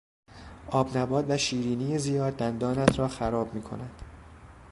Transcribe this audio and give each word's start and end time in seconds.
آبنبات 0.69 1.25
و 1.29 1.37
شیرینی 1.37 1.97
زیاد 1.97 2.35
دندانت 2.35 2.99
را 2.99 3.07
خراب 3.07 3.53
میکند. 3.53 4.01